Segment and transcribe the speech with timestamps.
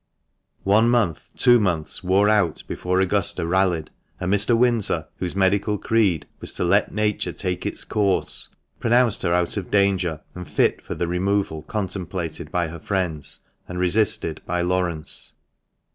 [0.63, 4.57] One month, two months wore out before Augusta rallied, and Mr.
[4.57, 9.69] Windsor, whose medical creed was to "let nature take its course," pronounced her out of
[9.69, 15.33] danger, and fit for the removal contemplated by her friends, and resisted by Laurence.